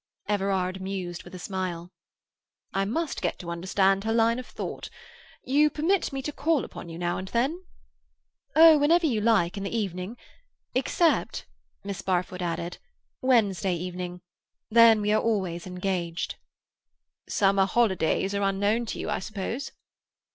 Everard 0.27 0.81
mused 0.81 1.21
with 1.21 1.35
a 1.35 1.37
smile. 1.37 1.91
"I 2.73 2.85
must 2.85 3.21
get 3.21 3.37
to 3.37 3.51
understand 3.51 4.03
her 4.03 4.11
line 4.11 4.39
of 4.39 4.47
thought. 4.47 4.89
You 5.43 5.69
permit 5.69 6.11
me 6.11 6.23
to 6.23 6.31
call 6.31 6.65
upon 6.65 6.89
you 6.89 6.97
now 6.97 7.19
and 7.19 7.27
then?" 7.27 7.63
"Oh, 8.55 8.79
whenever 8.79 9.05
you 9.05 9.21
like, 9.21 9.57
in 9.57 9.63
the 9.63 9.77
evening. 9.77 10.17
Except," 10.73 11.45
Miss 11.83 12.01
Barfoot 12.01 12.41
added, 12.41 12.79
"Wednesday 13.21 13.75
evening. 13.75 14.21
Then 14.71 15.01
we 15.01 15.11
are 15.11 15.21
always 15.21 15.67
engaged." 15.67 16.33
"Summer 17.29 17.67
holidays 17.67 18.33
are 18.33 18.41
unknown 18.41 18.87
to 18.87 18.99
you, 18.99 19.07
I 19.07 19.19
suppose?" 19.19 19.71